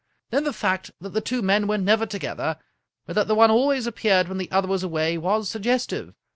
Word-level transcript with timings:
Then 0.31 0.45
the 0.45 0.51
fact 0.51 0.89
that 0.99 1.09
the 1.09 1.21
two 1.21 1.43
men 1.43 1.67
were 1.67 1.77
never 1.77 2.07
together, 2.07 2.57
but 3.05 3.13
that 3.13 3.27
the 3.27 3.35
one 3.35 3.51
always 3.51 3.85
appeared 3.85 4.27
when 4.29 4.39
the 4.39 4.49
other 4.49 4.67
was 4.67 4.81
away, 4.81 5.15
was 5.15 5.47
suggestive. 5.47 6.15